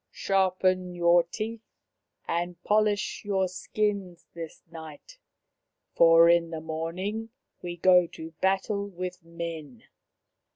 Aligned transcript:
Sharpen 0.09 0.95
your 0.95 1.21
teeth 1.21 1.61
and 2.27 2.59
polish 2.63 3.21
your 3.23 3.47
skins 3.47 4.25
this 4.33 4.63
night, 4.71 5.19
for 5.93 6.27
in 6.27 6.49
the 6.49 6.59
morning 6.59 7.29
we 7.61 7.77
go 7.77 8.07
to 8.07 8.31
battle 8.41 8.87
with 8.87 9.23
men. 9.23 9.83